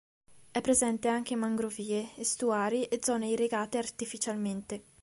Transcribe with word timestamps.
È 0.49 0.61
presente 0.61 1.09
anche 1.09 1.33
in 1.33 1.39
mangrovie, 1.39 2.09
estuari 2.15 2.85
e 2.85 2.99
zone 3.03 3.27
irrigate 3.27 3.77
artificialmente. 3.77 4.81